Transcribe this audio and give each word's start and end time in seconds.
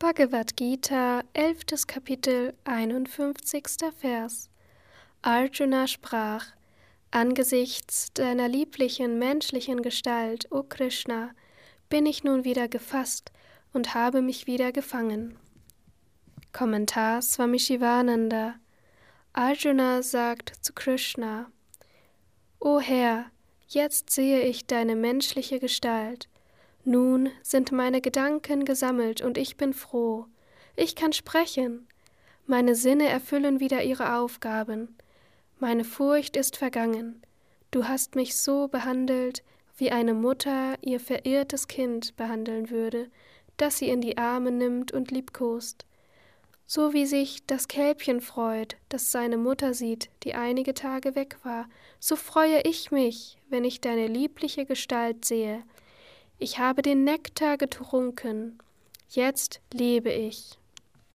Bhagavad 0.00 0.54
Gita, 0.54 1.24
11. 1.34 1.88
Kapitel, 1.88 2.54
51. 2.62 3.92
Vers. 3.96 4.48
Arjuna 5.22 5.88
sprach: 5.88 6.46
Angesichts 7.10 8.12
deiner 8.14 8.46
lieblichen 8.46 9.18
menschlichen 9.18 9.82
Gestalt, 9.82 10.46
o 10.52 10.62
Krishna, 10.62 11.30
bin 11.88 12.06
ich 12.06 12.22
nun 12.22 12.44
wieder 12.44 12.68
gefasst 12.68 13.32
und 13.72 13.92
habe 13.94 14.22
mich 14.22 14.46
wieder 14.46 14.70
gefangen. 14.70 15.36
Kommentar 16.52 17.20
Swami 17.20 17.58
Shivananda 17.58 18.54
Arjuna 19.32 20.04
sagt 20.04 20.52
zu 20.64 20.74
Krishna: 20.74 21.50
O 22.60 22.78
Herr, 22.78 23.32
jetzt 23.66 24.10
sehe 24.10 24.42
ich 24.42 24.64
deine 24.64 24.94
menschliche 24.94 25.58
Gestalt. 25.58 26.28
Nun 26.84 27.30
sind 27.42 27.72
meine 27.72 28.00
Gedanken 28.00 28.64
gesammelt 28.64 29.20
und 29.20 29.38
ich 29.38 29.56
bin 29.56 29.72
froh. 29.72 30.26
Ich 30.76 30.94
kann 30.94 31.12
sprechen. 31.12 31.86
Meine 32.46 32.74
Sinne 32.74 33.08
erfüllen 33.08 33.60
wieder 33.60 33.82
ihre 33.82 34.16
Aufgaben. 34.16 34.96
Meine 35.58 35.84
Furcht 35.84 36.36
ist 36.36 36.56
vergangen. 36.56 37.22
Du 37.70 37.86
hast 37.86 38.14
mich 38.14 38.36
so 38.36 38.68
behandelt, 38.68 39.42
wie 39.76 39.90
eine 39.90 40.14
Mutter 40.14 40.76
ihr 40.80 41.00
verirrtes 41.00 41.68
Kind 41.68 42.16
behandeln 42.16 42.70
würde, 42.70 43.10
das 43.56 43.78
sie 43.78 43.88
in 43.88 44.00
die 44.00 44.16
Arme 44.16 44.50
nimmt 44.50 44.92
und 44.92 45.10
liebkost. 45.10 45.84
So 46.66 46.92
wie 46.92 47.06
sich 47.06 47.46
das 47.46 47.66
Kälbchen 47.66 48.20
freut, 48.20 48.76
das 48.88 49.10
seine 49.10 49.36
Mutter 49.36 49.74
sieht, 49.74 50.10
die 50.22 50.34
einige 50.34 50.74
Tage 50.74 51.14
weg 51.14 51.36
war, 51.42 51.68
so 51.98 52.14
freue 52.14 52.60
ich 52.62 52.90
mich, 52.90 53.38
wenn 53.48 53.64
ich 53.64 53.80
deine 53.80 54.06
liebliche 54.06 54.66
Gestalt 54.66 55.24
sehe, 55.24 55.62
ich 56.38 56.58
habe 56.58 56.82
den 56.82 57.04
Nektar 57.04 57.58
getrunken, 57.58 58.58
jetzt 59.08 59.60
lebe 59.72 60.12
ich. 60.12 60.58